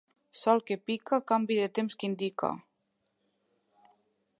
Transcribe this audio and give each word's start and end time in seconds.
Sol 0.43 0.61
que 0.69 0.77
pica, 0.89 1.19
canvi 1.33 1.59
de 1.61 1.69
temps 1.81 1.99
indica. 2.09 2.51